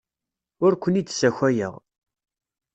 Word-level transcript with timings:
Ur 0.65 0.73
ken-id-ssakayeɣ. 0.81 1.73